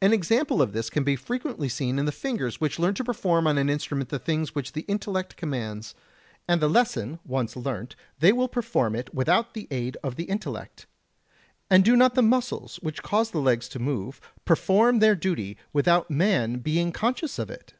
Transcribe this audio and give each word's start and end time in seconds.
An 0.00 0.14
example 0.14 0.62
of 0.62 0.72
this 0.72 0.88
can 0.88 1.04
be 1.04 1.16
frequently 1.16 1.68
seen 1.68 1.98
in 1.98 2.06
the 2.06 2.12
fingers, 2.12 2.62
which 2.62 2.78
learn 2.78 2.94
to 2.94 3.04
perform 3.04 3.46
on 3.46 3.58
an 3.58 3.68
instrument 3.68 4.08
the 4.08 4.18
things 4.18 4.54
which 4.54 4.72
the 4.72 4.86
intellect 4.88 5.36
commands, 5.36 5.94
and 6.48 6.62
the 6.62 6.66
lesson 6.66 7.20
once 7.26 7.56
learnt 7.56 7.94
they 8.20 8.32
will 8.32 8.48
perform 8.48 8.96
it 8.96 9.12
without 9.14 9.52
the 9.52 9.68
aid 9.70 9.98
of 10.02 10.16
the 10.16 10.24
intellect. 10.24 10.86
And 11.68 11.84
do 11.84 11.94
not 11.94 12.14
the 12.14 12.22
muscles 12.22 12.76
which 12.76 13.02
cause 13.02 13.32
the 13.32 13.38
legs 13.40 13.68
to 13.68 13.78
move 13.78 14.18
perform 14.46 14.98
their 14.98 15.14
duty 15.14 15.58
without 15.74 16.10
man 16.10 16.60
being 16.60 16.90
conscious 16.90 17.38
of 17.38 17.50
it? 17.50 17.74